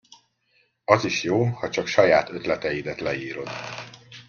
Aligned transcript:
Az 0.85 1.05
is 1.05 1.23
jó, 1.23 1.43
ha 1.45 1.69
csak 1.69 1.87
saját 1.87 2.29
ötleteidet 2.29 2.99
leírod. 2.99 3.49